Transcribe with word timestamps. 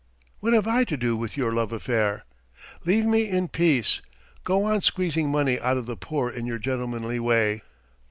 What 0.39 0.53
have 0.53 0.65
I 0.67 0.83
to 0.85 0.97
do 0.97 1.15
with 1.15 1.37
your 1.37 1.53
love 1.53 1.71
affairs? 1.71 2.21
Leave 2.85 3.05
me 3.05 3.29
in 3.29 3.49
peace! 3.49 4.01
Go 4.43 4.63
on 4.63 4.81
squeezing 4.81 5.29
money 5.29 5.59
out 5.59 5.77
of 5.77 5.85
the 5.85 5.95
poor 5.95 6.27
in 6.31 6.47
your 6.47 6.57
gentlemanly 6.57 7.19
way. 7.19 7.61